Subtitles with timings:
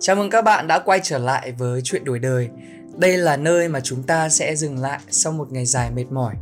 [0.00, 2.48] Chào mừng các bạn đã quay trở lại với chuyện đổi đời.
[2.96, 6.34] Đây là nơi mà chúng ta sẽ dừng lại sau một ngày dài mệt mỏi.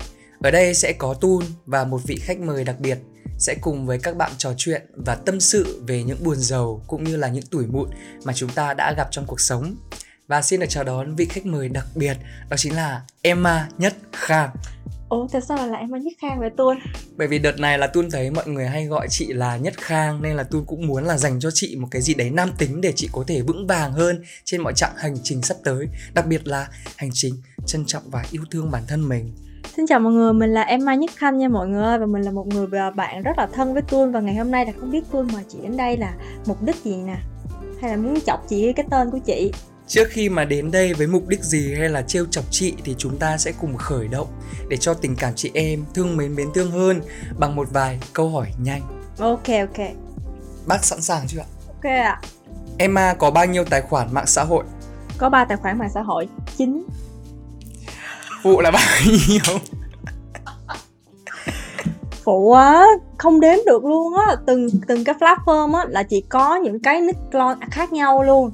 [0.42, 2.98] Ở đây sẽ có Tun và một vị khách mời đặc biệt
[3.38, 7.04] sẽ cùng với các bạn trò chuyện và tâm sự về những buồn giàu cũng
[7.04, 7.90] như là những tuổi mụn
[8.24, 9.76] mà chúng ta đã gặp trong cuộc sống.
[10.28, 12.16] Và xin được chào đón vị khách mời đặc biệt,
[12.50, 14.50] đó chính là Emma Nhất Khang.
[15.08, 16.78] Ủa tại sao lại Emma Nhất Khang vậy Tuôn?
[17.16, 20.22] Bởi vì đợt này là Tun thấy mọi người hay gọi chị là Nhất Khang
[20.22, 22.80] nên là Tun cũng muốn là dành cho chị một cái gì đấy nam tính
[22.80, 26.26] để chị có thể vững vàng hơn trên mọi chặng hành trình sắp tới, đặc
[26.26, 27.34] biệt là hành trình
[27.66, 29.32] trân trọng và yêu thương bản thân mình.
[29.76, 32.30] Xin chào mọi người, mình là Emma Nhất Khanh nha mọi người Và mình là
[32.30, 32.66] một người
[32.96, 35.42] bạn rất là thân với Tuôn Và ngày hôm nay là không biết Tuôn mà
[35.48, 36.14] chị đến đây là
[36.46, 37.16] mục đích gì nè
[37.80, 39.52] Hay là muốn chọc chị cái tên của chị
[39.86, 42.94] Trước khi mà đến đây với mục đích gì hay là trêu chọc chị thì
[42.98, 44.28] chúng ta sẽ cùng khởi động
[44.68, 47.00] để cho tình cảm chị em thương mến mến thương hơn
[47.38, 48.82] bằng một vài câu hỏi nhanh.
[49.18, 49.86] Ok ok.
[50.66, 51.46] Bác sẵn sàng chưa ạ?
[51.68, 52.20] Ok ạ.
[52.78, 54.64] Emma có bao nhiêu tài khoản mạng xã hội?
[55.18, 56.82] Có 3 tài khoản mạng xã hội, 9.
[58.42, 58.82] Phụ là bao
[59.28, 59.58] nhiêu?
[62.24, 62.84] phụ á
[63.18, 67.00] không đếm được luôn á từng từng cái platform á là chỉ có những cái
[67.00, 68.50] nick clone khác nhau luôn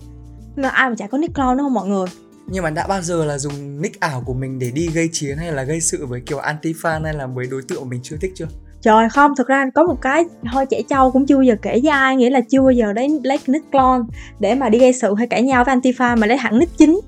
[0.56, 2.06] mà ai mà chả có nick clone đúng không mọi người.
[2.47, 5.39] Nhưng mà đã bao giờ là dùng nick ảo của mình để đi gây chiến
[5.39, 8.17] hay là gây sự với kiểu anti fan hay là với đối tượng mình chưa
[8.20, 8.47] thích chưa?
[8.83, 11.80] Trời không, thực ra có một cái hơi trẻ trâu cũng chưa bao giờ kể
[11.83, 14.03] với ai Nghĩa là chưa bao giờ lấy, lấy nick clone
[14.39, 17.00] để mà đi gây sự hay cãi nhau với anti-fan Mà lấy hẳn nick chính.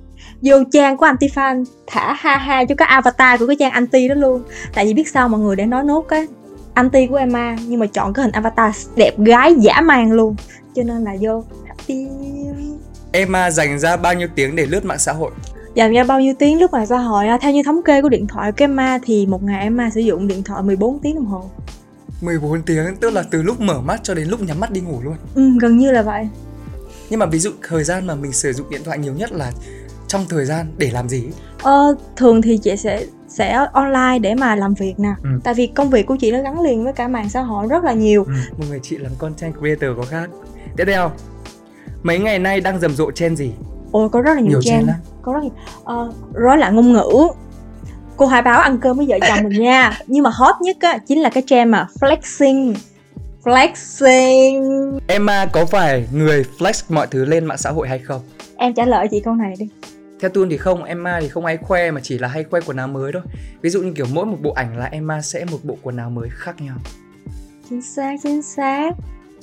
[0.43, 4.15] Vô trang của anti-fan thả ha ha cho cái avatar của cái trang anti đó
[4.15, 4.43] luôn.
[4.75, 6.27] Tại vì biết sao mọi người để nói nốt cái
[6.75, 10.37] anti của Emma Nhưng mà chọn cái hình avatar đẹp gái dã man luôn.
[10.75, 12.07] Cho nên là vô happy
[13.15, 15.31] Emma dành ra bao nhiêu tiếng để lướt mạng xã hội?
[15.75, 17.27] Dành ra bao nhiêu tiếng lướt mạng xã hội?
[17.41, 20.27] Theo như thống kê của điện thoại của Emma thì một ngày Emma sử dụng
[20.27, 21.51] điện thoại 14 tiếng đồng hồ.
[22.21, 25.01] 14 tiếng tức là từ lúc mở mắt cho đến lúc nhắm mắt đi ngủ
[25.03, 25.15] luôn.
[25.35, 26.29] Ừ, gần như là vậy.
[27.11, 29.53] Nhưng mà ví dụ thời gian mà mình sử dụng điện thoại nhiều nhất là
[30.09, 31.25] trong thời gian để làm gì?
[31.63, 35.29] Ờ, thường thì chị sẽ sẽ online để mà làm việc nè ừ.
[35.45, 37.85] tại vì công việc của chị nó gắn liền với cả mạng xã hội rất
[37.85, 38.33] là nhiều ừ.
[38.59, 40.31] một người chị làm content creator có khác
[40.77, 41.11] tiếp theo
[42.05, 43.53] mấy ngày nay đang rầm rộ trên gì?
[43.93, 44.91] Ôi có rất là nhiều, nhiều trend.
[45.23, 47.29] có rất nhiều uh, rối loạn ngôn ngữ.
[48.17, 49.99] Cô hải báo ăn cơm với vợ chồng mình nha.
[50.07, 52.75] Nhưng mà hot nhất á chính là cái trend mà flexing.
[53.45, 54.99] Flexing.
[55.07, 58.21] Emma có phải người flex mọi thứ lên mạng xã hội hay không?
[58.57, 59.69] Em trả lời chị câu này đi.
[60.21, 62.77] Theo Tuân thì không, Emma thì không hay khoe mà chỉ là hay khoe quần
[62.77, 63.23] áo mới thôi.
[63.61, 66.11] Ví dụ như kiểu mỗi một bộ ảnh là Emma sẽ một bộ quần áo
[66.11, 66.77] mới khác nhau.
[67.71, 68.91] Chính xác, chính xác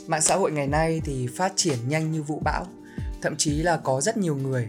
[0.07, 2.65] Mạng xã hội ngày nay thì phát triển nhanh như vũ bão,
[3.21, 4.67] thậm chí là có rất nhiều người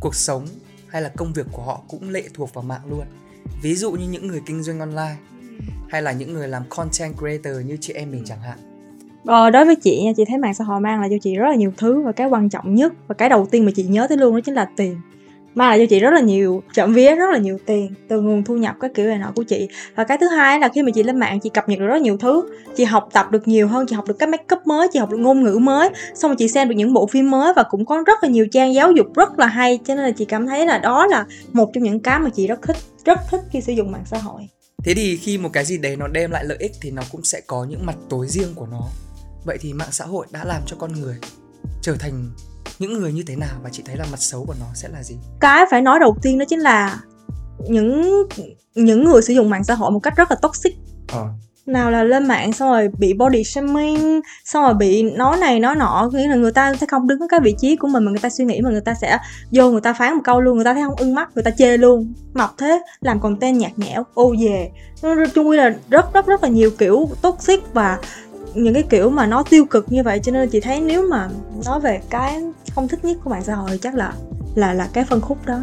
[0.00, 0.46] cuộc sống
[0.88, 3.04] hay là công việc của họ cũng lệ thuộc vào mạng luôn.
[3.62, 5.16] Ví dụ như những người kinh doanh online
[5.88, 8.58] hay là những người làm content creator như chị em mình chẳng hạn.
[9.24, 11.48] Ờ, đối với chị nha, chị thấy mạng xã hội mang lại cho chị rất
[11.48, 14.06] là nhiều thứ và cái quan trọng nhất và cái đầu tiên mà chị nhớ
[14.08, 15.00] tới luôn đó chính là tiền
[15.54, 18.44] mang lại cho chị rất là nhiều trộm vía, rất là nhiều tiền từ nguồn
[18.44, 19.68] thu nhập các kiểu này nọ của chị.
[19.94, 22.02] Và cái thứ hai là khi mà chị lên mạng, chị cập nhật được rất
[22.02, 22.42] nhiều thứ.
[22.76, 25.10] Chị học tập được nhiều hơn, chị học được các make up mới, chị học
[25.10, 25.90] được ngôn ngữ mới.
[26.14, 28.46] Xong rồi chị xem được những bộ phim mới và cũng có rất là nhiều
[28.52, 29.78] trang giáo dục rất là hay.
[29.84, 32.46] Cho nên là chị cảm thấy là đó là một trong những cái mà chị
[32.46, 34.48] rất thích rất thích khi sử dụng mạng xã hội.
[34.84, 37.24] Thế thì khi một cái gì đấy nó đem lại lợi ích thì nó cũng
[37.24, 38.82] sẽ có những mặt tối riêng của nó.
[39.44, 41.16] Vậy thì mạng xã hội đã làm cho con người
[41.82, 42.30] trở thành
[42.78, 45.02] những người như thế nào và chị thấy là mặt xấu của nó sẽ là
[45.02, 45.16] gì?
[45.40, 47.00] Cái phải nói đầu tiên đó chính là
[47.68, 48.26] những
[48.74, 50.74] những người sử dụng mạng xã hội một cách rất là toxic.
[51.12, 51.28] Ờ.
[51.66, 55.76] nào là lên mạng xong rồi bị body shaming xong rồi bị nói này nói
[55.76, 58.10] nọ nghĩa là người ta sẽ không đứng ở cái vị trí của mình mà
[58.10, 59.18] người ta suy nghĩ mà người ta sẽ
[59.50, 61.50] vô người ta phán một câu luôn người ta thấy không ưng mắt người ta
[61.50, 62.12] chê luôn.
[62.34, 64.70] Mập thế làm content nhạt nhẽo ô về
[65.34, 67.98] chung quy là rất rất rất là nhiều kiểu toxic và
[68.54, 71.28] những cái kiểu mà nó tiêu cực như vậy cho nên chị thấy nếu mà
[71.66, 72.42] nói về cái
[72.74, 74.12] không thích nhất của mạng xã hội chắc là
[74.54, 75.60] là là cái phân khúc đó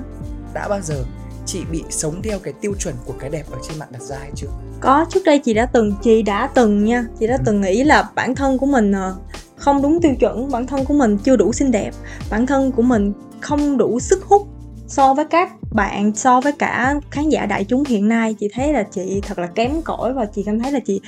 [0.53, 1.03] đã bao giờ
[1.46, 4.18] chị bị sống theo cái tiêu chuẩn của cái đẹp ở trên mạng đặt ra
[4.19, 4.47] hay chưa
[4.79, 7.41] có trước đây chị đã từng chị đã từng nha chị đã ừ.
[7.46, 9.16] từng nghĩ là bản thân của mình ờ,
[9.55, 11.91] không đúng tiêu chuẩn bản thân của mình chưa đủ xinh đẹp
[12.29, 14.47] bản thân của mình không đủ sức hút
[14.87, 18.73] so với các bạn so với cả khán giả đại chúng hiện nay, chị thấy
[18.73, 21.02] là chị thật là kém cỏi và chị cảm thấy là chị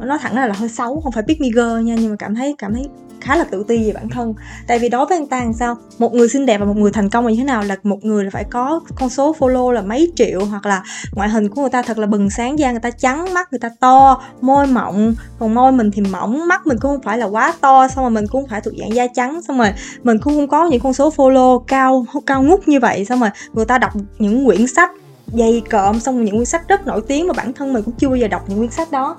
[0.00, 2.34] nói thẳng ra là hơi xấu, không phải biết mi girl nha, nhưng mà cảm
[2.34, 2.88] thấy cảm thấy
[3.20, 4.34] khá là tự ti về bản thân.
[4.66, 5.76] Tại vì đối với anh ta làm sao?
[5.98, 8.04] Một người xinh đẹp và một người thành công là như thế nào là một
[8.04, 10.82] người là phải có con số follow là mấy triệu, hoặc là
[11.14, 13.58] ngoại hình của người ta thật là bừng sáng da, người ta trắng mắt, người
[13.58, 17.26] ta to, môi mọng còn môi mình thì mỏng mắt mình cũng không phải là
[17.26, 19.72] quá to, xong rồi mình cũng không phải thuộc dạng da trắng, xong rồi
[20.02, 23.30] mình cũng không có những con số follow cao cao ngút như vậy, xong rồi
[23.52, 24.90] người ta đọc những quyển sách
[25.26, 28.08] dày cộm, xong những quyển sách rất nổi tiếng mà bản thân mình cũng chưa
[28.08, 29.16] bao giờ đọc những quyển sách đó.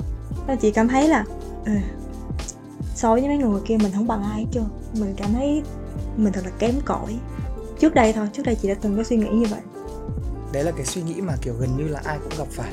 [0.47, 1.25] Nên chị cảm thấy là
[1.65, 1.71] ờ,
[2.95, 4.63] so với mấy người kia mình không bằng ai hết trơn.
[4.93, 5.61] Mình cảm thấy
[6.17, 7.15] mình thật là kém cỏi.
[7.79, 9.59] Trước đây thôi, trước đây chị đã từng có suy nghĩ như vậy.
[10.53, 12.71] Đấy là cái suy nghĩ mà, kiểu, gần như là ai cũng gặp phải.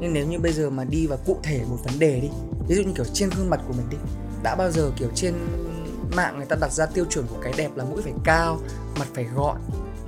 [0.00, 2.28] Nhưng nếu như bây giờ mà đi vào cụ thể một vấn đề đi,
[2.68, 3.96] ví dụ như, kiểu, trên gương mặt của mình đi,
[4.42, 5.34] đã bao giờ, kiểu, trên
[6.16, 8.58] mạng người ta đặt ra tiêu chuẩn của cái đẹp là mũi phải cao,
[8.98, 9.56] mặt phải gọn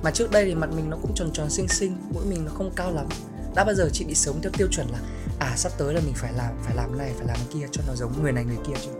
[0.03, 2.51] mà trước đây thì mặt mình nó cũng tròn tròn xinh xinh mũi mình nó
[2.51, 3.05] không cao lắm.
[3.55, 4.99] Đã bao giờ chị bị sống theo tiêu chuẩn là
[5.39, 7.95] à sắp tới là mình phải làm phải làm này phải làm kia cho nó
[7.95, 8.91] giống người này người kia chưa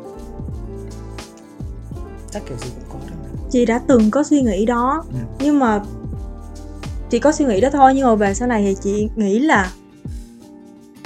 [2.32, 3.40] chắc kiểu gì cũng có thôi mà.
[3.52, 5.04] Chị đã từng có suy nghĩ đó.
[5.14, 5.20] Ừ.
[5.40, 5.84] nhưng mà
[7.10, 9.72] chị có suy nghĩ đó thôi nhưng mà về sau này thì chị nghĩ là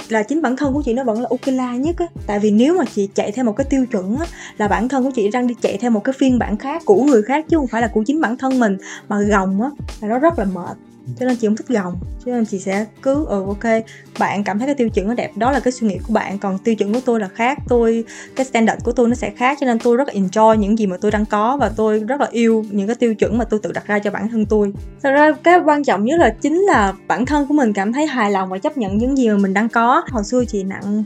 [0.08, 2.06] là chính bản thân của chị nó vẫn là ok la nhất á.
[2.26, 4.26] Tại vì nếu mà chị chạy theo một cái tiêu chuẩn á,
[4.58, 7.02] là bản thân của chị đang đi chạy theo một cái phiên bản khác của
[7.02, 9.70] người khác chứ không phải là của chính bản thân mình, mà gồng á,
[10.00, 10.76] là nó rất là mệt
[11.20, 11.94] cho nên chị không thích gồng.
[12.24, 13.84] Cho nên chị sẽ cứ ừ ok
[14.18, 16.38] bạn cảm thấy cái tiêu chuẩn nó đẹp đó là cái suy nghĩ của bạn.
[16.38, 17.58] Còn tiêu chuẩn của tôi là khác.
[17.68, 18.04] Tôi
[18.36, 20.86] cái standard của tôi nó sẽ khác cho nên tôi rất là enjoy những gì
[20.86, 23.60] mà tôi đang có và tôi rất là yêu những cái tiêu chuẩn mà tôi
[23.62, 24.72] tự đặt ra cho bản thân tôi.
[25.02, 28.06] Thật ra cái quan trọng nhất là chính là bản thân của mình cảm thấy
[28.06, 30.02] hài lòng và chấp nhận những gì mà mình đang có.
[30.10, 31.04] Hồi xưa chị nặng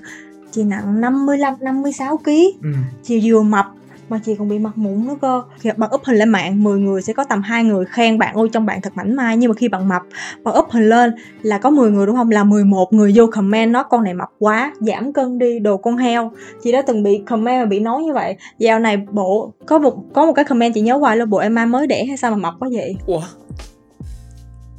[0.50, 2.30] chị nặng 55 56 kg
[2.62, 2.70] ừ.
[3.02, 3.66] chị vừa mập
[4.10, 5.42] mà chị còn bị mặt mụn nữa cơ.
[5.58, 8.34] Khi bạn up hình lên mạng 10 người sẽ có tầm hai người khen bạn
[8.34, 9.36] ôi trong bạn thật mảnh mai.
[9.36, 10.02] Nhưng mà khi bạn mập
[10.42, 11.12] bạn up hình lên
[11.42, 12.30] là có 10 người, đúng không?
[12.30, 15.96] Là 11 người vô comment nói, con này mập quá, giảm cân đi, đồ con
[15.96, 16.32] heo.
[16.62, 18.36] Chị đã từng bị comment mà bị nói như vậy.
[18.58, 21.54] Dạo này bộ, có một có một cái comment chị nhớ hoài là bộ em
[21.54, 22.96] mai mới đẻ hay sao mà mập quá vậy?
[23.06, 23.22] Ủa?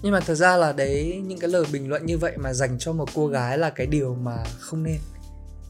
[0.03, 2.75] Nhưng mà thật ra là đấy, những cái lời bình luận như vậy mà dành
[2.79, 4.97] cho một cô gái là cái điều mà không nên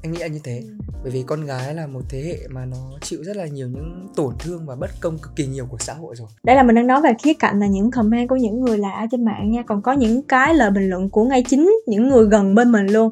[0.03, 0.63] anh nghĩ là như thế.
[1.03, 4.07] Bởi vì con gái là một thế hệ mà nó chịu rất là nhiều những
[4.15, 6.27] tổn thương và bất công cực kỳ nhiều của xã hội rồi.
[6.44, 9.07] Đây là mình đang nói về khía cạnh là những comment của những người lạ
[9.12, 9.63] trên mạng nha.
[9.68, 12.88] Còn có những cái lời bình luận của ngay chính những người gần bên mình
[12.88, 13.12] luôn.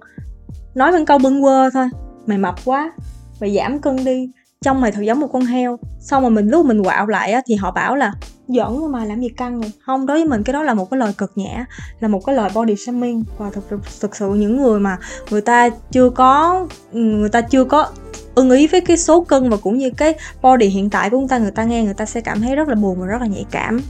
[0.76, 1.88] Nói bằng câu bâng quơ thôi.
[2.26, 2.94] Mày mập quá.
[3.42, 4.32] Mày giảm cân đi.
[4.62, 5.80] Trông mày thật giống một con heo.
[6.00, 8.14] Xong rồi mình lúc mình quạo lại á, thì họ bảo là
[8.50, 9.72] giỡn thôi mà làm gì căng rồi.
[9.86, 11.66] Không đối với mình cái đó là một cái lời cực nhã
[12.00, 13.24] là một cái lời body shaming.
[13.38, 14.98] Và thực, thực sự những người mà
[15.30, 17.90] người ta chưa có người ta chưa có
[18.36, 21.28] ưng ý với cái số cân và cũng như cái body hiện tại của chúng
[21.28, 23.28] ta người ta nghe người ta sẽ cảm thấy rất là buồn và rất là
[23.28, 23.82] nhạy cảm.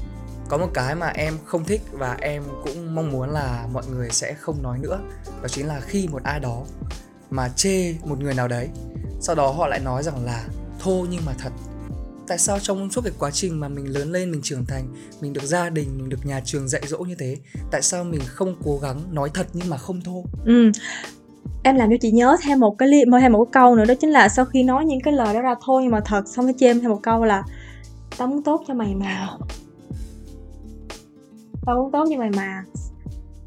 [0.50, 4.10] Có một cái mà em không thích và em cũng mong muốn là mọi người
[4.12, 5.00] sẽ không nói nữa
[5.42, 6.62] đó chính là khi một ai đó
[7.30, 8.70] mà chê một người nào đấy
[9.22, 10.44] sau đó họ lại nói rằng là
[10.80, 11.50] thô nhưng mà thật
[12.30, 14.84] tại sao trong suốt cái quá trình mà mình lớn lên, mình trưởng thành,
[15.22, 17.38] mình được gia đình, mình được nhà trường dạy dỗ như thế,
[17.72, 20.24] tại sao mình không cố gắng nói thật nhưng mà không thô?
[20.46, 20.72] Ừ.
[21.64, 23.94] Em làm cho chị nhớ thêm một cái li, thêm một cái câu nữa, đó
[24.02, 26.46] chính là sau khi nói những cái lời đó ra thôi nhưng mà thật, xong
[26.46, 27.44] cái chêm thêm một câu là,
[28.18, 29.28] tao muốn tốt cho mày mà.
[31.66, 32.64] Tao muốn tốt cho mày mà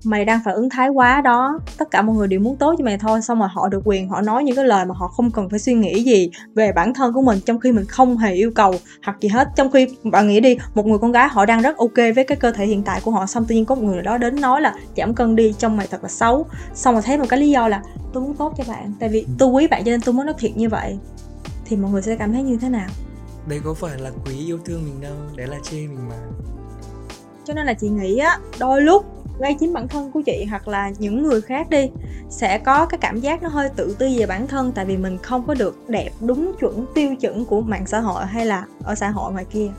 [0.04, 1.60] mày đang phản ứng thái quá đó.
[1.78, 4.08] Tất cả mọi người đều muốn tốt cho mày thôi xong rồi họ được quyền
[4.08, 6.94] họ nói những cái lời mà họ không cần phải suy nghĩ gì về bản
[6.94, 9.48] thân của mình trong khi mình không hề yêu cầu hoặc gì hết.
[9.56, 12.36] Trong khi bạn nghĩ đi một người con gái họ đang rất ok với cái
[12.36, 14.60] cơ thể hiện tại của họ xong tự nhiên có một người đó đến nói
[14.60, 16.46] là giảm cân đi trong mày thật là xấu.
[16.74, 17.82] Xong rồi thấy một cái lý do là
[18.12, 20.34] tôi muốn tốt cho bạn tại vì tôi quý bạn cho nên tôi muốn nói
[20.38, 20.98] thiệt như vậy.
[21.64, 22.88] Thì mọi người sẽ cảm thấy như thế nào?
[23.48, 26.16] Đây có phải là quý yêu thương mình đâu đấy là chê mình mà.
[27.44, 30.68] Cho nên là chị nghĩ á đôi lúc ngay chính bản thân của chị hoặc
[30.68, 31.90] là những người khác đi
[32.30, 35.18] sẽ có cái cảm giác nó hơi tự ti về bản thân tại vì mình
[35.22, 38.94] không có được đẹp đúng chuẩn tiêu chuẩn của mạng xã hội hay là ở
[38.94, 39.70] xã hội ngoài kia.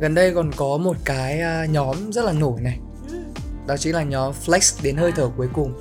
[0.00, 2.78] Gần đây còn có một cái à, nhóm rất là nổi này.
[3.66, 5.80] Đó chính là nhóm flex đến hơi thở cuối cùng.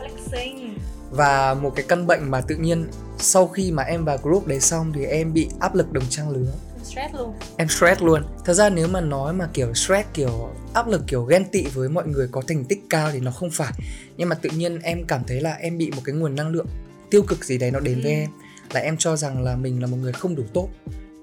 [1.11, 4.59] Và một cái căn bệnh mà tự nhiên sau khi mà em vào group đấy
[4.59, 6.51] xong thì em bị áp lực đồng trang lứa
[6.93, 7.33] stress luôn.
[7.57, 8.23] Em stress luôn.
[8.45, 11.89] Thật ra nếu mà nói mà kiểu stress kiểu áp lực kiểu ghen tị với
[11.89, 13.73] mọi người có thành tích cao thì nó không phải.
[14.17, 16.67] Nhưng mà tự nhiên em cảm thấy là em bị một cái nguồn năng lượng
[17.09, 18.17] tiêu cực gì đấy nó đến với Ừ.
[18.17, 18.29] em.
[18.73, 20.69] Là em cho rằng là mình là một người không đủ tốt.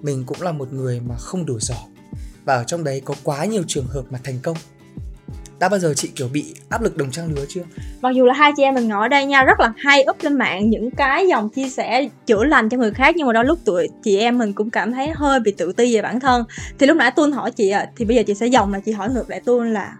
[0.02, 1.78] Mình cũng là một người mà không đủ giỏi.
[2.44, 4.56] Và ở trong đấy có quá nhiều trường hợp mà thành công
[5.60, 7.62] đã bao giờ chị kiểu bị áp lực đồng trang lứa chưa?
[8.00, 10.16] Mặc dù là hai chị em mình ngồi ở đây nha rất là hay up
[10.22, 13.44] lên mạng những cái dòng chia sẻ chữa lành cho người khác nhưng mà đôi
[13.44, 16.44] lúc tụi chị em mình cũng cảm thấy hơi bị tự ti về bản thân.
[16.78, 18.92] Thì lúc nãy tuân hỏi chị à, thì bây giờ chị sẽ dòng là chị
[18.92, 19.96] hỏi ngược lại tuân là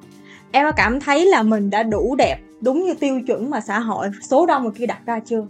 [0.52, 3.78] em có cảm thấy là mình đã đủ đẹp đúng như tiêu chuẩn mà xã
[3.78, 5.46] hội số đông người kia đặt ra chưa?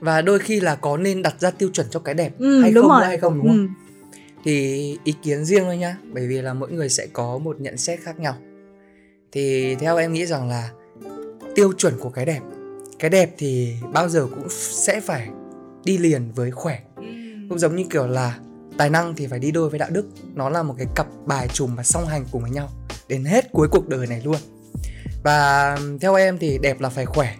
[0.00, 2.72] Và đôi khi là có nên đặt ra tiêu chuẩn cho cái đẹp ừ, hay
[2.72, 3.06] đúng không rồi.
[3.06, 3.58] hay không đúng không?
[3.58, 3.66] Ừ.
[4.44, 7.76] thì ý kiến riêng thôi nhá bởi vì là mỗi người sẽ có một nhận
[7.76, 8.34] xét khác nhau
[9.34, 10.70] thì theo em nghĩ rằng là
[11.54, 12.40] tiêu chuẩn của cái đẹp
[12.98, 15.28] cái đẹp thì bao giờ cũng sẽ phải
[15.84, 16.80] đi liền với khỏe.
[17.48, 18.38] Cũng giống như kiểu là
[18.78, 21.48] tài năng thì phải đi đôi với đạo đức nó là một cái cặp bài
[21.52, 22.68] trùm và song hành cùng với nhau
[23.08, 24.36] đến hết cuối cuộc đời này luôn.
[25.22, 27.36] Và theo em thì đẹp là phải khỏe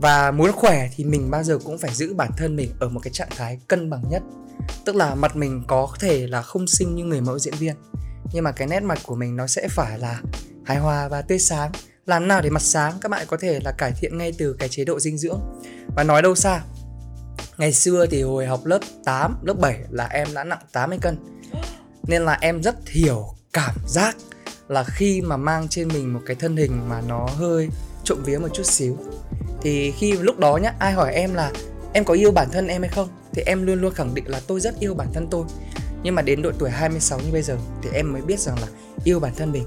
[0.00, 3.00] và muốn khỏe thì mình bao giờ cũng phải giữ bản thân mình ở một
[3.00, 4.22] cái trạng thái cân bằng nhất.
[4.84, 7.74] Tức là mặt mình có thể là không xinh như người mẫu diễn viên
[8.32, 10.20] nhưng mà cái nét mặt của mình nó sẽ phải là
[10.64, 11.72] hài hòa và tươi sáng.
[12.06, 14.68] Làm nào để mặt sáng các bạn có thể là cải thiện ngay từ cái
[14.68, 15.40] chế độ dinh dưỡng.
[15.96, 16.62] Và nói đâu xa
[17.58, 21.16] ngày xưa thì hồi học lớp 8, lớp 7 là em đã nặng 80 cân.
[22.02, 24.16] Nên là em rất hiểu cảm giác
[24.68, 27.68] là khi mà mang trên mình một cái thân hình mà nó hơi
[28.04, 28.96] trộm vía một chút xíu.
[29.62, 31.52] Thì khi lúc đó nhá ai hỏi em là
[31.92, 33.08] em có yêu bản thân em hay không?
[33.32, 35.44] Thì em luôn luôn khẳng định là tôi rất yêu bản thân tôi.
[36.02, 38.66] Nhưng mà đến độ tuổi 26 như bây giờ thì em mới biết rằng là
[39.04, 39.64] yêu bản thân mình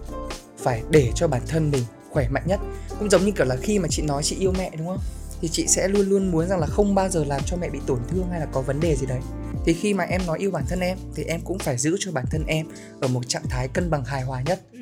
[0.67, 2.59] phải để cho bản thân mình khỏe mạnh nhất.
[2.99, 4.99] Cũng giống như kiểu là khi mà chị nói chị yêu mẹ đúng không?
[5.41, 7.79] Thì chị sẽ luôn luôn muốn rằng là không bao giờ làm cho mẹ bị
[7.87, 9.19] tổn thương hay là có vấn đề gì đấy.
[9.65, 12.11] Thì khi mà em nói yêu bản thân em thì em cũng phải giữ cho
[12.11, 12.67] bản thân em
[13.01, 14.61] ở một trạng thái cân bằng hài hòa nhất.
[14.71, 14.79] Ừ.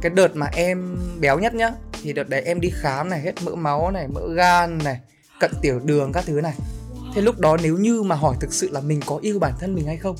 [0.00, 3.34] cái đợt mà em béo nhất nhá thì đợt đấy em đi khám này hết
[3.42, 5.00] mỡ máu này mỡ gan này
[5.40, 6.54] cận tiểu đường các thứ này.
[7.14, 9.74] Thế lúc đó nếu như mà hỏi thực sự là mình có yêu bản thân
[9.74, 10.16] mình hay không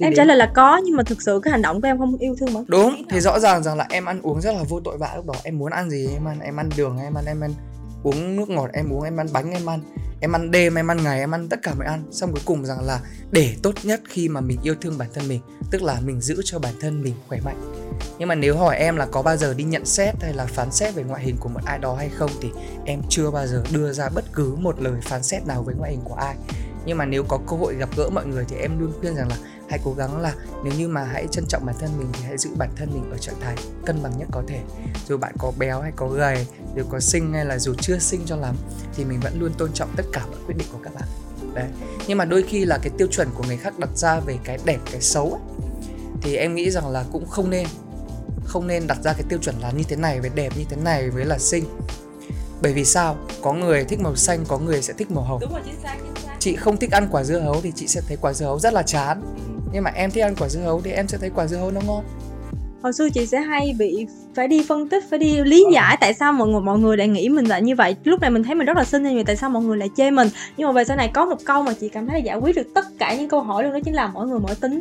[0.00, 1.98] thì em trả lời là có nhưng mà thực sự cái hành động của em
[1.98, 4.62] không yêu thương bản đúng thì rõ ràng rằng là em ăn uống rất là
[4.68, 5.34] vô tội vạ lúc đó.
[5.42, 7.54] Em muốn ăn gì em ăn em ăn đường em ăn em ăn
[8.02, 9.80] uống nước ngọt em uống em ăn bánh em ăn
[10.20, 12.04] em ăn đêm em ăn ngày em ăn tất cả mọi ăn.
[12.10, 15.28] Xong cuối cùng rằng là để tốt nhất khi mà mình yêu thương bản thân
[15.28, 15.40] mình
[15.70, 17.72] tức là mình giữ cho bản thân mình khỏe mạnh.
[18.18, 20.72] Nhưng mà nếu hỏi em là có bao giờ đi nhận xét hay là phán
[20.72, 22.50] xét về ngoại hình của một ai đó hay không thì
[22.84, 25.90] em chưa bao giờ đưa ra bất cứ một lời phán xét nào với ngoại
[25.90, 26.34] hình của ai.
[26.86, 29.28] Nhưng mà nếu có cơ hội gặp gỡ mọi người thì em luôn khuyên rằng
[29.28, 29.36] là
[29.70, 30.34] hãy cố gắng là
[30.64, 33.10] nếu như mà hãy trân trọng bản thân mình thì hãy giữ bản thân mình
[33.10, 34.60] ở trạng thái cân bằng nhất có thể.
[35.08, 36.46] Dù bạn có béo hay có gầy
[36.76, 38.56] dù có xinh hay là dù chưa xinh cho lắm
[38.94, 41.08] thì mình vẫn luôn tôn trọng tất cả mọi quyết định của các bạn.
[41.54, 41.68] Đấy.
[42.06, 44.58] Nhưng mà đôi khi là cái tiêu chuẩn của người khác đặt ra về cái
[44.64, 45.66] đẹp cái xấu ấy,
[46.22, 47.66] thì em nghĩ rằng là cũng không nên.
[48.44, 50.76] Không nên đặt ra cái tiêu chuẩn là như thế này với đẹp như thế
[50.76, 51.64] này với là xinh.
[52.62, 53.16] Bởi vì sao?
[53.42, 55.40] Có người thích màu xanh có người sẽ thích màu hồng.
[55.40, 56.36] Đúng rồi chính xác chính xác.
[56.38, 58.72] Chị không thích ăn quả dưa hấu thì chị sẽ thấy quả dưa hấu rất
[58.72, 59.22] là chán
[59.72, 61.70] nhưng mà em thích ăn quả dưa hấu thì em sẽ thấy quả dưa hấu
[61.70, 62.04] nó ngon.
[62.82, 65.70] Hồi xưa chị sẽ hay bị phải đi phân tích phải đi lý ờ.
[65.74, 67.96] giải tại sao mọi người mọi người lại nghĩ mình là như vậy.
[68.04, 70.10] Lúc này mình thấy mình rất là xinh nhưng tại sao mọi người lại chê
[70.10, 70.28] mình.
[70.56, 72.56] Nhưng mà về sau này có một câu mà chị cảm thấy là giải quyết
[72.56, 74.80] được tất cả những câu hỏi luôn đó chính là mỗi người mỗi tính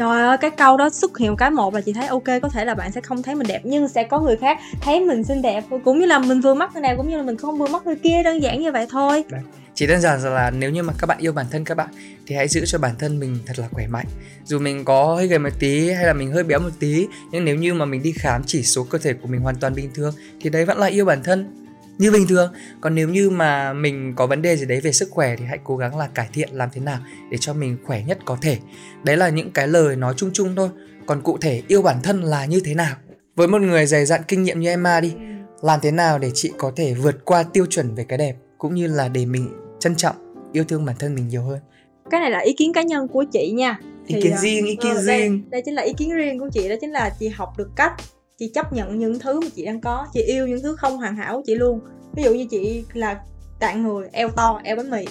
[0.00, 2.64] trời ơi, cái câu đó xuất hiện cái một là chị thấy ok, có thể
[2.64, 5.42] là bạn sẽ không thấy mình đẹp, nhưng sẽ có người khác thấy mình xinh
[5.42, 7.66] đẹp, cũng như là mình vừa mắt người nào cũng như là mình không vừa
[7.66, 9.24] mắt người kia, đơn giản như vậy thôi.
[9.28, 9.40] Đấy.
[9.74, 11.88] Chỉ đơn giản là nếu như mà các bạn yêu bản thân các bạn,
[12.26, 14.06] thì hãy giữ cho bản thân mình thật là khỏe mạnh.
[14.44, 17.44] Dù mình có hơi gầy một tí, hay là mình hơi béo một tí, nhưng
[17.44, 19.90] nếu như mà mình đi khám chỉ số cơ thể của mình hoàn toàn bình
[19.94, 21.59] thường, thì đấy vẫn là yêu bản thân
[22.00, 22.52] như bình thường.
[22.80, 25.58] Còn nếu như mà mình có vấn đề gì đấy về sức khỏe thì hãy
[25.64, 26.98] cố gắng là cải thiện làm thế nào
[27.30, 28.58] để cho mình khỏe nhất có thể.
[29.04, 30.68] Đấy là những cái lời nói chung chung thôi.
[31.06, 32.96] Còn cụ thể yêu bản thân là như thế nào?
[33.36, 35.14] Với một người dày dặn kinh nghiệm như Emma đi
[35.62, 38.74] làm thế nào để chị có thể vượt qua tiêu chuẩn về cái đẹp cũng
[38.74, 39.48] như là để mình
[39.80, 40.16] trân trọng
[40.52, 41.58] yêu thương bản thân mình nhiều hơn?
[42.10, 43.78] Cái này là ý kiến cá nhân của chị nha.
[44.06, 45.32] Ý thì, kiến uh, riêng ý kiến uh, riêng.
[45.32, 47.68] đây, đây chính là ý kiến riêng của chị đó chính là chị học được
[47.76, 47.92] cách
[48.40, 50.06] chị chấp nhận những thứ mà chị đang có.
[50.12, 51.80] Chị yêu những thứ không hoàn hảo của chị luôn.
[52.16, 53.20] Ví dụ như chị là
[53.58, 55.04] tạng người, eo to, eo bánh mì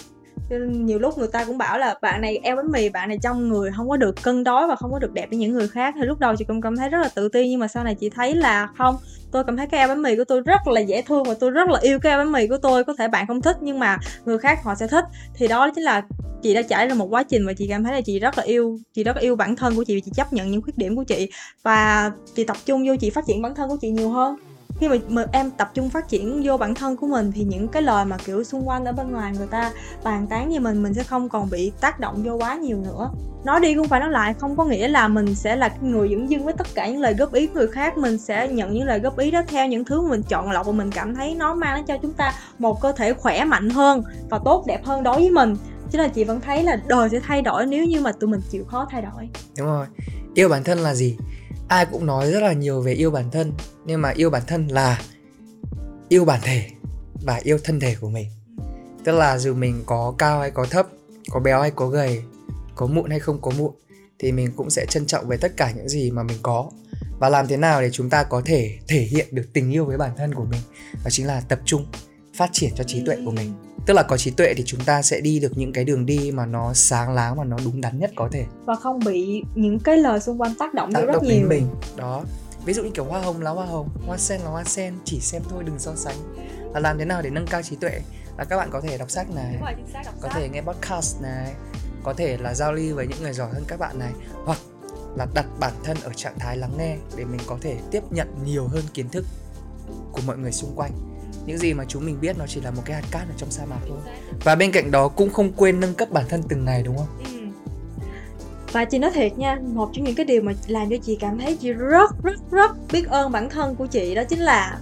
[0.57, 3.49] nhiều lúc người ta cũng bảo là bạn này eo bánh mì, bạn này trong
[3.49, 5.93] người không có được cân đối và không có được đẹp như những người khác.
[5.97, 7.95] Thì lúc đầu chị cũng cảm thấy rất là tự ti, nhưng mà sau này
[7.95, 8.95] chị thấy là không.
[9.31, 11.51] Tôi cảm thấy cái eo bánh mì của tôi rất là dễ thương và tôi
[11.51, 12.83] rất là yêu cái eo bánh mì của tôi.
[12.83, 15.05] Có thể bạn không thích nhưng mà người khác họ sẽ thích.
[15.33, 16.03] Thì đó chính là
[16.41, 18.43] chị đã trải ra một quá trình và chị cảm thấy là chị rất là
[18.43, 20.77] yêu, chị rất là yêu bản thân của chị và chị chấp nhận những khuyết
[20.77, 21.31] điểm của chị.
[21.63, 24.35] Và chị tập trung vô chị phát triển bản thân của chị nhiều hơn
[24.79, 27.67] khi mà, mà em tập trung phát triển vô bản thân của mình thì những
[27.67, 29.71] cái lời mà kiểu xung quanh ở bên ngoài người ta
[30.03, 33.09] bàn tán về mình mình sẽ không còn bị tác động vô quá nhiều nữa.
[33.43, 36.29] Nói đi cũng phải nói lại không có nghĩa là mình sẽ là người dưỡng
[36.29, 38.87] dưng với tất cả những lời góp ý của người khác mình sẽ nhận những
[38.87, 41.53] lời góp ý đó theo những thứ mình chọn lọc và mình cảm thấy nó
[41.53, 45.03] mang đến cho chúng ta một cơ thể khỏe mạnh hơn và tốt đẹp hơn
[45.03, 45.55] đối với mình.
[45.91, 48.41] Chứ là chị vẫn thấy là đời sẽ thay đổi nếu như mà tụi mình
[48.49, 49.29] chịu khó thay đổi.
[49.57, 49.85] Đúng rồi.
[50.33, 51.17] Yêu bản thân là gì?
[51.69, 53.53] Ai cũng nói rất là nhiều về yêu bản thân,
[53.85, 55.01] nhưng mà yêu bản thân là
[56.09, 56.69] yêu bản thể
[57.25, 58.27] và yêu thân thể của mình.
[59.03, 60.87] Tức là dù mình có cao hay có thấp,
[61.29, 62.23] có béo hay có gầy,
[62.75, 63.71] có mụn hay không có mụn,
[64.19, 66.71] thì mình cũng sẽ trân trọng về tất cả những gì mà mình có.
[67.19, 69.97] Và làm thế nào để chúng ta có thể thể hiện được tình yêu với
[69.97, 70.61] bản thân của mình?
[71.03, 71.85] Đó chính là tập trung
[72.39, 73.53] phát triển cho trí tuệ của mình.
[73.85, 76.31] Tức là có trí tuệ thì chúng ta sẽ đi được những cái đường đi
[76.31, 78.45] mà nó sáng láng và nó đúng đắn nhất có thể.
[78.65, 81.39] Và không bị những cái lời xung quanh tác động tác rất động nhiều.
[81.39, 81.67] đến mình.
[81.97, 82.23] Đó.
[82.65, 85.19] Ví dụ như kiểu hoa hồng là hoa hồng hoa sen là hoa sen chỉ
[85.19, 86.15] xem thôi đừng so sánh.
[86.73, 88.01] Là làm thế nào để nâng cao trí tuệ?
[88.37, 89.73] Là các bạn có thể đọc sách này rồi,
[90.05, 90.37] đọc có sách.
[90.37, 91.53] thể nghe podcast này
[92.03, 94.11] có thể là giao lưu với những người giỏi hơn các bạn này
[94.45, 94.57] hoặc
[95.17, 98.27] là đặt bản thân ở trạng thái lắng nghe để mình có thể tiếp nhận
[98.45, 99.25] nhiều hơn kiến thức
[100.11, 100.91] của mọi người xung quanh
[101.49, 103.51] những gì mà chúng mình biết nó chỉ là một cái hạt cát ở trong
[103.51, 103.97] sa mạc thôi.
[104.43, 107.07] Và bên cạnh đó cũng không quên nâng cấp bản thân từng ngày, đúng không?
[107.23, 107.39] Ừ.
[108.71, 111.39] và chị nói thiệt nha, một trong những cái điều mà làm cho chị cảm
[111.39, 114.79] thấy chị rất rất rất biết ơn bản thân của chị đó chính là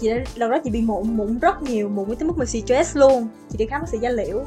[0.00, 2.96] chị đã, lần đó chị bị mụn mụn rất nhiều, mụn tới mức mà stress
[2.96, 3.28] luôn.
[3.50, 4.44] Chị đi khám bác sĩ da liễu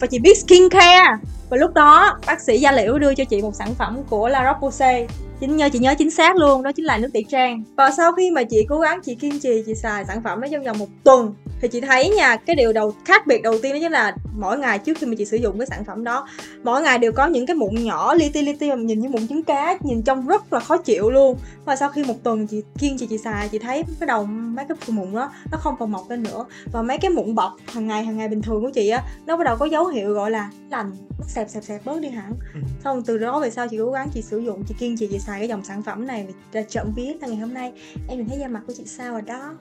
[0.00, 1.16] và chị biết skincare.
[1.50, 4.44] Và lúc đó, bác sĩ da liễu đưa cho chị một sản phẩm của La
[4.44, 5.06] Roche-Posay.
[5.40, 8.12] Chính nhớ chị nhớ chính xác luôn, đó chính là nước tẩy trang và sau
[8.12, 10.78] khi mà chị cố gắng, chị kiên trì, chị xài sản phẩm đó trong vòng
[10.78, 11.34] một tuần
[11.66, 14.58] thì chị thấy nha cái điều đầu khác biệt đầu tiên đó chính là mỗi
[14.58, 16.28] ngày trước khi mà chị sử dụng cái sản phẩm đó
[16.62, 19.08] mỗi ngày đều có những cái mụn nhỏ li ti li ti mà nhìn như
[19.08, 21.38] mụn trứng cá nhìn trông rất là khó chịu luôn.
[21.64, 24.64] Và sau khi một tuần chị kiên trì chị xài chị thấy cái đầu mấy
[24.68, 26.44] cái mụn đó nó không còn mọc lên nữa.
[26.72, 29.36] Và mấy cái mụn bọc hàng ngày hàng ngày bình thường của chị á nó
[29.36, 32.32] bắt đầu có dấu hiệu gọi là lành nó xẹp xẹp xẹp bớt đi hẳn.
[32.54, 32.60] Ừ.
[32.84, 35.18] xong từ đó về sau chị cố gắng chị sử dụng chị kiên trì chị
[35.18, 37.72] xài cái dòng sản phẩm này và trộm vía là ngày hôm nay.
[38.08, 39.54] Em nhìn thấy da mặt của chị sao rồi đó?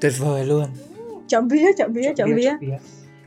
[0.00, 0.66] Tuyệt vời luôn
[1.28, 2.52] trộm vía trộm vía trộm vía.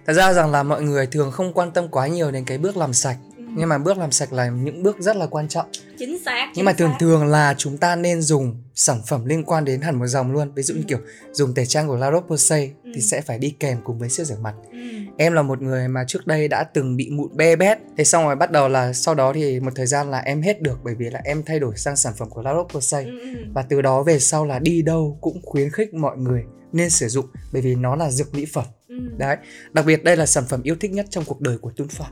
[0.05, 2.77] Thật ra rằng là mọi người thường không quan tâm quá nhiều đến cái bước
[2.77, 3.17] làm sạch
[3.55, 5.65] nhưng mà bước làm sạch là những bước rất là quan trọng.
[5.99, 9.65] Chính xác nhưng mà thường thường là chúng ta nên dùng sản phẩm liên quan
[9.65, 10.51] đến hẳn một dòng luôn.
[10.55, 10.97] Ví dụ như kiểu
[11.31, 12.91] dùng tẩy trang của La Roche-Posay Ừ.
[12.95, 14.53] thì sẽ phải đi kèm cùng với sữa rửa mặt.
[14.71, 14.77] Ừ.
[15.17, 17.77] em là một người mà trước đây đã từng bị mụn be bét.
[17.97, 20.61] Thế xong rồi bắt đầu là sau đó thì một thời gian là em hết
[20.61, 23.05] được bởi vì là em thay đổi sang sản phẩm của La Roche-Posay.
[23.05, 23.45] Ừ, ừ.
[23.53, 26.43] và từ đó về sau là đi đâu cũng khuyến khích mọi người
[26.73, 28.65] nên sử dụng bởi vì nó là dược mỹ phẩm.
[28.87, 28.95] Ừ.
[29.17, 29.37] đấy
[29.73, 32.11] đặc biệt đây là sản phẩm yêu thích nhất trong cuộc đời của Tuấn Phạm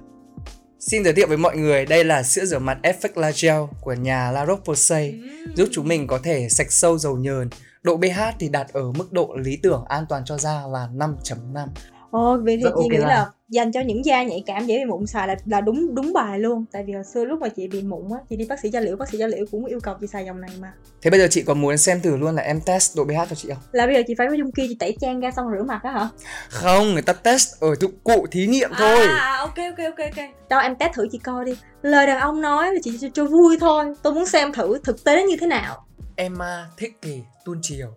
[0.87, 3.93] Xin giới thiệu với mọi người, đây là sữa rửa mặt Effect La Gel của
[3.93, 5.13] nhà La Roche-Posay
[5.55, 7.49] giúp chúng mình có thể sạch sâu dầu nhờn.
[7.83, 11.67] Độ pH thì đạt ở mức độ lý tưởng an toàn cho da là 5.5.
[12.11, 13.31] Ồ, vì thì Rất chị nghĩ là.
[13.53, 16.39] Dành cho những da nhạy cảm dễ bị mụn xài là là đúng đúng bài
[16.39, 18.69] luôn tại vì hồi xưa lúc mà chị bị mụn á chị đi bác sĩ
[18.69, 21.09] da liễu bác sĩ da liễu cũng yêu cầu chị xài dòng này mà Thế
[21.11, 23.49] bây giờ chị có muốn xem thử luôn là em test độ pH cho chị
[23.49, 23.57] không?
[23.71, 25.79] là bây giờ chị phải có dung kia chị tẩy trang ra xong rửa mặt
[25.83, 26.07] á hả
[26.49, 29.05] Không, người ta test ở dụng cụ thí nghiệm thôi.
[29.07, 32.41] à ok ok ok ok đâu em test thử chị coi đi lời đàn ông
[32.41, 35.47] nói là chị cho, cho vui thôi tôi muốn xem thử thực tế như thế
[35.47, 35.85] nào
[36.15, 37.87] Em à, thích thì tuôn chiều.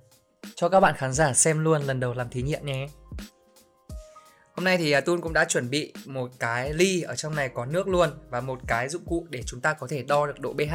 [0.54, 2.86] Cho các bạn khán giả xem luôn lần đầu làm thí nghiệm nhé.
[4.56, 7.48] Hôm nay thì à, Tun cũng đã chuẩn bị một cái ly ở trong này
[7.48, 10.40] có nước luôn và một cái dụng cụ để chúng ta có thể đo được
[10.40, 10.74] độ pH.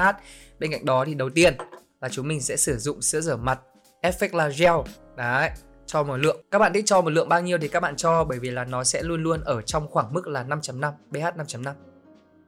[0.59, 1.57] Bên cạnh đó thì đầu tiên
[2.01, 3.59] là chúng mình sẽ sử dụng sữa rửa mặt
[4.01, 4.73] Effect La Gel.
[5.17, 5.49] Đấy,
[5.85, 6.41] cho một lượng.
[6.51, 8.65] Các bạn thích cho một lượng bao nhiêu thì các bạn cho bởi vì là
[8.65, 11.73] nó sẽ luôn luôn ở trong khoảng mức là 5.5, pH 5.5.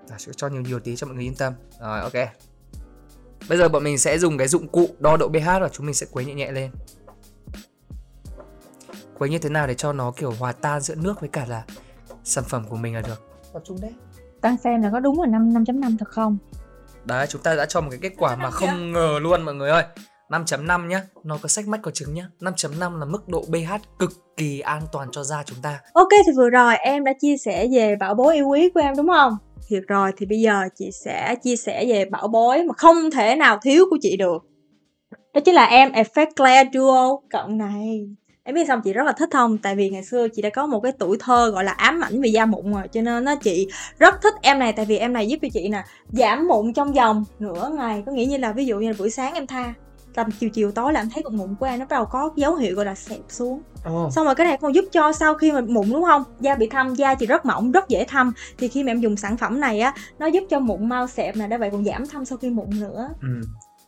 [0.10, 1.54] Và sẽ cho nhiều nhiều tí cho mọi người yên tâm.
[1.82, 2.14] Rồi, ok.
[3.50, 5.96] Bây giờ bọn mình sẽ dùng cái dụng cụ đo độ pH và chúng mình
[5.96, 6.72] sẽ quấy nhẹ nhẹ lên.
[9.24, 11.64] Quấy như thế nào để cho nó kiểu hòa tan giữa nước với cả là
[12.24, 13.42] sản phẩm của mình là được.
[13.54, 13.92] Tập trung đấy.
[14.42, 16.38] đang xem là có đúng là năm 5.5 thật không
[17.06, 19.70] Đấy, chúng ta đã cho một cái kết quả mà không ngờ luôn mọi người
[19.70, 19.84] ơi.
[20.30, 22.28] 5.5 nhá, nó có sách mách có trứng nhá.
[22.40, 25.80] 5.5 là mức độ pH cực kỳ an toàn cho da chúng ta.
[25.94, 28.96] Ok thì vừa rồi em đã chia sẻ về bảo bối yêu quý của em
[28.98, 29.38] đúng không?
[29.70, 33.36] Thiệt rồi thì bây giờ chị sẽ chia sẻ về bảo bối mà không thể
[33.36, 34.44] nào thiếu của chị được.
[35.34, 38.08] Đó chính là em Effect Clear Duo cận này.
[38.46, 39.58] Em biết xong chị rất là thích không?
[39.58, 42.22] Tại vì ngày xưa chị đã có một cái tuổi thơ gọi là ám ảnh
[42.22, 43.68] về da mụn rồi Cho nên nó chị
[44.00, 44.74] rất thích em này.
[44.74, 48.04] Tại vì em này giúp cho chị nè Giảm mụn trong vòng nửa ngày.
[48.06, 49.74] Có nghĩa như là ví dụ như là buổi sáng em tha
[50.14, 52.30] Tầm chiều chiều tối là em thấy cục mụn của em nó bắt đầu có
[52.36, 53.62] dấu hiệu gọi là xẹp xuống.
[53.94, 54.14] Oh.
[54.14, 56.24] xong rồi cái này còn giúp cho sau khi mà mụn đúng không?
[56.40, 58.34] Da bị thâm da chị rất mỏng rất dễ thâm.
[58.58, 61.36] Thì khi mà em dùng sản phẩm này á nó giúp cho mụn mau xẹp
[61.36, 63.10] này đã vậy còn giảm thâm sau khi mụn nữa.
[63.22, 63.28] Ừ.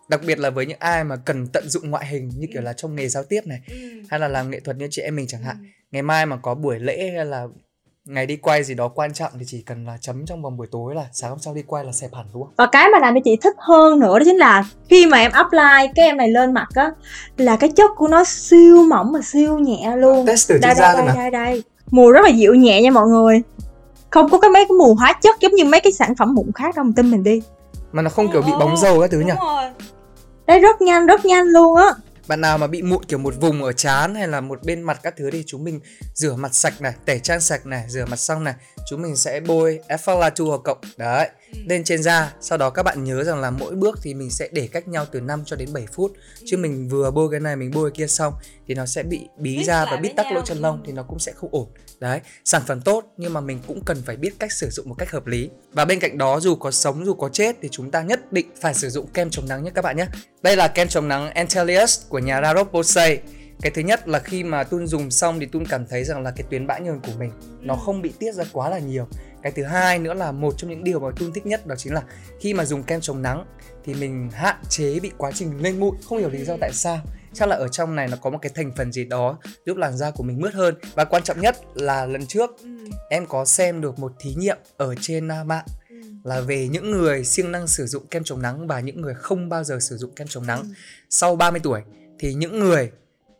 [0.10, 2.74] Đặc biệt là với những ai mà cần tận dụng ngoại hình như kiểu là
[2.74, 3.60] trong nghề giao tiếp này
[4.10, 5.56] hay là làm nghệ thuật như chị em mình chẳng hạn.
[5.91, 7.48] Ngày mai mà có buổi lễ hay là
[8.06, 10.68] ngày đi quay gì đó quan trọng thì chỉ cần là chấm trong vòng buổi
[10.72, 12.54] tối là sáng hôm sau đi quay là xẹp hẳn đúng không?
[12.58, 15.32] và cái mà làm cho chị thích hơn nữa đó chính là khi mà em
[15.32, 16.91] apply cái em này lên mặt á
[17.38, 20.94] là cái chất của nó siêu mỏng mà siêu nhẹ luôn Test thử đây đây
[20.96, 21.15] đây, nào.
[21.15, 23.41] đây đây mùi rất là dịu nhẹ nha mọi người
[24.10, 26.52] không có cái mấy cái mùi hóa chất giống như mấy cái sản phẩm mụn
[26.56, 27.41] khác đâu mà tin mình đi
[27.91, 29.32] Mà nó không kiểu bị bóng dầu các thứ nhỉ?
[29.41, 29.63] rồi
[30.47, 31.89] đây rất nhanh rất nhanh luôn á
[32.27, 34.99] Bạn nào mà bị mụn kiểu một vùng ở trán hay là một bên mặt
[35.03, 35.79] các thứ thì chúng mình
[36.13, 38.53] rửa mặt sạch này, tẩy trang sạch này, rửa mặt xong này,
[38.89, 41.29] chúng mình sẽ bôi Effalatua cộng đấy
[41.67, 42.34] lên trên da.
[42.41, 45.05] Sau đó các bạn nhớ rằng là mỗi bước thì mình sẽ để cách nhau
[45.12, 46.12] từ 5 cho đến 7 phút.
[46.45, 48.34] Chứ mình vừa bôi cái này mình bôi cái kia xong
[48.67, 50.81] thì nó sẽ bị bí da và bít tắc lỗ chân lông Ừ.
[50.86, 51.67] thì nó cũng sẽ không ổn.
[51.99, 54.95] Đấy, sản phẩm tốt nhưng mà mình cũng cần phải biết cách sử dụng một
[54.97, 55.49] cách hợp lý.
[55.71, 58.47] Và bên cạnh đó dù có sống dù có chết thì chúng ta nhất định
[58.62, 60.08] phải sử dụng kem chống nắng nhé các bạn nhé.
[60.41, 63.17] Đây là kem chống nắng Antelius của nhà La Roche-Posay.
[63.62, 66.31] Cái thứ nhất là khi mà Tun dùng xong thì Tun cảm thấy rằng là
[66.31, 67.31] cái tuyến bã nhờn của mình
[67.62, 69.08] nó không bị tiết ra quá là nhiều.
[69.45, 71.93] cái thứ hai nữa là một trong những điều mà tôi thích nhất đó chính
[71.93, 72.03] là
[72.39, 73.45] khi mà dùng kem chống nắng
[73.86, 76.99] thì mình hạn chế bị quá trình lên mụn không hiểu lý do tại sao
[77.36, 79.98] chắc là ở trong này nó có một cái thành phần gì đó giúp làn
[79.98, 82.69] da của mình mướt hơn và quan trọng nhất là lần trước ừ.
[83.10, 85.95] em có xem được một thí nghiệm ở trên à, mạng ừ.
[86.24, 89.50] là về những người siêng năng sử dụng kem chống nắng và những người không
[89.50, 90.67] bao giờ sử dụng kem chống nắng ừ.
[91.10, 91.82] sau 30 tuổi
[92.19, 92.91] thì những người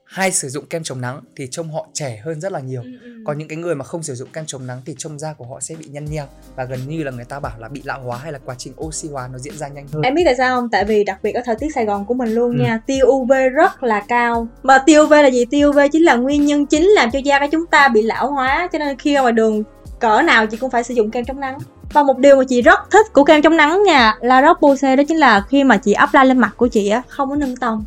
[0.06, 2.82] hay sử dụng kem chống nắng thì trông họ trẻ hơn rất là nhiều.
[2.82, 3.10] Ừ, ừ.
[3.26, 5.46] còn những cái người mà không sử dụng kem chống nắng thì trông da của
[5.46, 8.02] họ sẽ bị nhăn nheo và gần như là người ta bảo là bị lão
[8.02, 10.02] hóa hay là quá trình oxy hóa nó diễn ra nhanh hơn.
[10.02, 10.70] Em biết tại sao không?
[10.70, 12.64] Tại vì đặc biệt ở thời tiết sài gòn của mình luôn ừ.
[12.64, 14.48] nha tia uv rất là cao.
[14.64, 15.46] Mà tia uv là gì?
[15.46, 18.32] Tia uv chính là nguyên nhân chính làm cho da của chúng ta bị lão
[18.32, 18.70] hóa.
[18.74, 19.64] Cho nên khi ra ngoài đường
[20.00, 21.58] cỡ nào chị cũng phải sử dụng kem chống nắng.
[21.94, 25.04] Và một điều mà chị rất thích của kem chống nắng nha La Roche-Posay đó
[25.08, 27.86] chính là khi mà chị apply lên mặt của chị á không có nâng tông.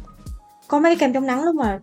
[0.68, 1.78] Có mấy cái kem chống nắng lúc mà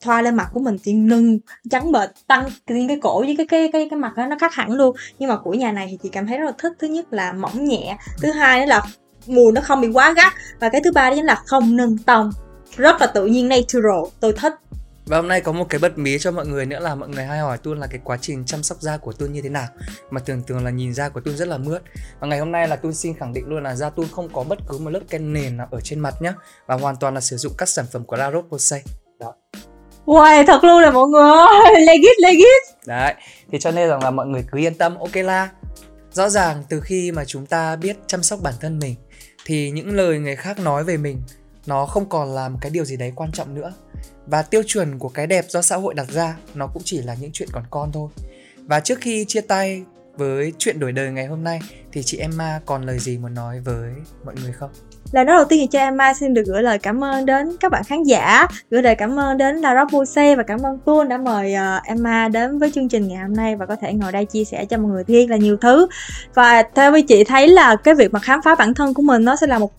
[0.00, 1.38] thoa lên mặt của mình thì nâng
[1.70, 4.54] trắng bệch, tăng riêng cái cổ với cái cái cái cái mặt đó, nó khác
[4.54, 4.96] hẳn luôn.
[5.18, 7.32] Nhưng mà của nhà này thì chị cảm thấy rất là thích thứ nhất là
[7.32, 8.82] mỏng nhẹ, thứ hai đó là
[9.26, 11.98] mùi nó không bị quá gắt, và cái thứ ba đó chính là không nâng
[11.98, 12.30] tông.
[12.76, 14.52] Rất là tự nhiên, natural, tôi thích.
[15.06, 17.24] Và hôm nay có một cái bật mí cho mọi người nữa là mọi người
[17.24, 19.66] hay hỏi Tuân là cái quá trình chăm sóc da của Tuân như thế nào.
[20.10, 21.82] Mà thường thường là nhìn da của Tuân rất là mướt.
[22.20, 24.44] Và ngày hôm nay là Tuân xin khẳng định luôn là da Tuân không có
[24.44, 26.32] bất cứ một lớp kem nền nào ở trên mặt nhé
[26.66, 28.80] Và hoàn toàn là sử dụng các sản phẩm của La Roche-Posay.
[29.20, 29.34] Đó.
[30.08, 32.86] Wow, thật luôn là mọi người ơi, legit, legit.
[32.86, 33.14] Đấy,
[33.52, 35.48] thì cho nên rằng là mọi người cứ yên tâm, ok la
[36.12, 38.94] Rõ ràng từ khi mà chúng ta biết chăm sóc bản thân mình
[39.46, 41.22] Thì những lời người khác nói về mình
[41.66, 43.72] Nó không còn là một cái điều gì đấy quan trọng nữa.
[44.26, 47.16] Và tiêu chuẩn của cái đẹp do xã hội đặt ra Nó cũng chỉ là
[47.20, 48.08] những chuyện còn con thôi.
[48.56, 49.82] Và trước khi chia tay
[50.16, 51.60] với chuyện đổi đời ngày hôm nay
[51.92, 53.92] Thì chị Emma còn lời gì muốn nói với
[54.24, 54.70] mọi người không?
[55.12, 57.56] Lời nói đầu tiên thì cho Emma uh, xin được gửi lời cảm ơn đến
[57.60, 61.08] các bạn khán giả Gửi lời cảm ơn đến La Buse và cảm ơn Tuôn
[61.08, 64.12] đã mời uh, Emma đến với chương trình ngày hôm nay Và có thể ngồi
[64.12, 65.86] đây chia sẻ cho mọi người thiên là nhiều thứ.
[66.34, 69.24] Và theo với chị thấy là cái việc mà khám phá bản thân của mình
[69.24, 69.72] nó sẽ là một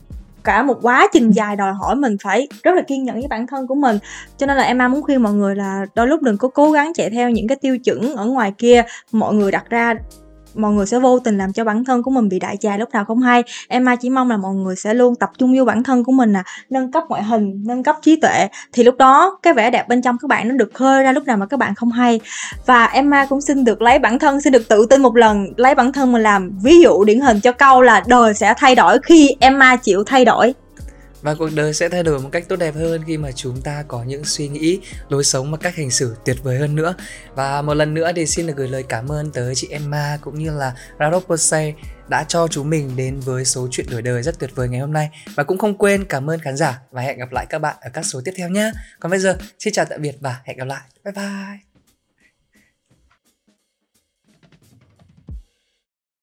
[0.43, 3.47] cả một quá trình dài đòi hỏi mình phải rất là kiên nhẫn với bản
[3.47, 3.99] thân của mình.
[4.37, 6.91] Cho nên là Emma muốn khuyên mọi người là đôi lúc đừng có cố gắng
[6.95, 9.93] chạy theo những cái tiêu chuẩn ở ngoài kia mọi người đặt ra
[10.55, 12.89] mọi người sẽ vô tình làm cho bản thân của mình bị đại trà lúc
[12.91, 13.43] nào không hay.
[13.67, 16.11] Em mai chỉ mong là mọi người sẽ luôn tập trung vô bản thân của
[16.11, 18.47] mình à nâng cấp ngoại hình, nâng cấp trí tuệ.
[18.73, 21.25] Thì lúc đó, cái vẻ đẹp bên trong các bạn nó được khơi ra lúc
[21.25, 22.19] nào mà các bạn không hay.
[22.65, 25.45] Và em mai cũng xin được lấy bản thân, xin được tự tin một lần,
[25.57, 28.75] lấy bản thân mình làm ví dụ điển hình cho câu là đời sẽ thay
[28.75, 30.53] đổi khi em mai chịu thay đổi
[31.21, 33.83] và cuộc đời sẽ thay đổi một cách tốt đẹp hơn khi mà chúng ta
[33.87, 34.79] có những suy nghĩ,
[35.09, 36.95] lối sống và cách hành xử tuyệt vời hơn nữa.
[37.35, 40.39] Và một lần nữa thì xin được gửi lời cảm ơn tới chị Emma cũng
[40.39, 41.73] như là Radok Posey
[42.07, 44.93] đã cho chúng mình đến với số chuyện đổi đời rất tuyệt vời ngày hôm
[44.93, 45.09] nay.
[45.35, 47.89] Và cũng không quên cảm ơn khán giả và hẹn gặp lại các bạn ở
[47.93, 50.65] các số tiếp theo nhé còn bây giờ, xin chào tạm biệt và hẹn gặp
[50.65, 50.81] lại.
[51.03, 51.68] Bye bye.